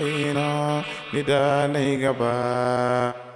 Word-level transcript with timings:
Nidana 0.00 1.68
Nigaba. 1.68 3.29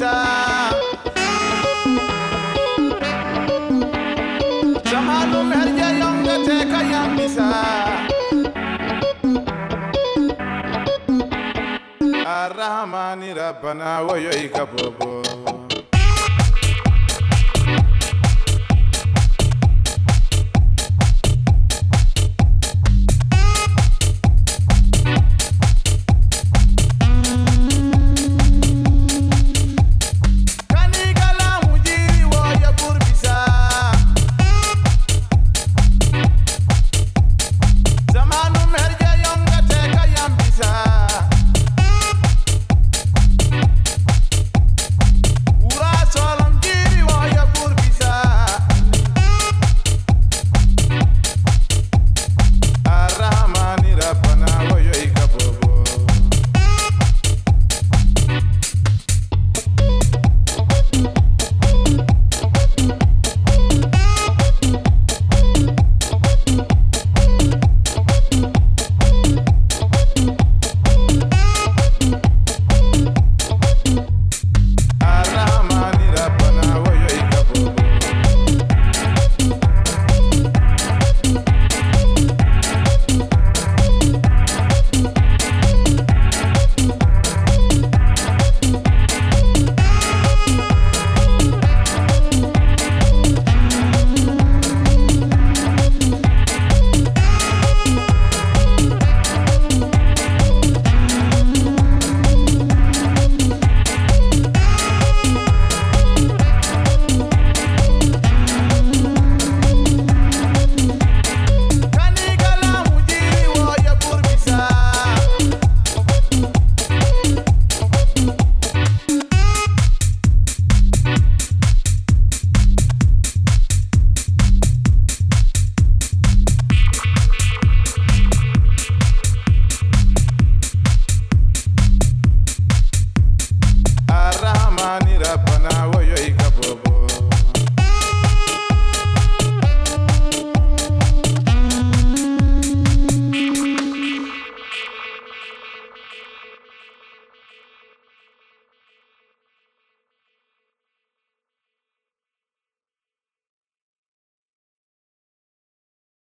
cabeza. 0.00 1.20
Jamalum 4.90 5.52
herje 5.52 5.88
yonga 6.00 6.36
teka 6.46 6.80
yambisa. 6.92 7.46
Arrahmani 12.26 13.34
Rabbana 13.34 14.02
wa 14.02 14.18
yoika 14.18 14.66
bobo. 14.66 15.59